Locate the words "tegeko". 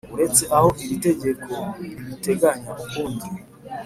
1.07-1.51